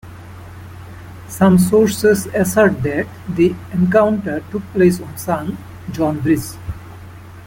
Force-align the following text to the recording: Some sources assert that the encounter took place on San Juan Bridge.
Some 1.27 1.59
sources 1.59 2.25
assert 2.33 2.81
that 2.81 3.05
the 3.29 3.53
encounter 3.71 4.43
took 4.49 4.63
place 4.73 4.99
on 4.99 5.15
San 5.15 5.51
Juan 5.95 6.19
Bridge. 6.21 6.55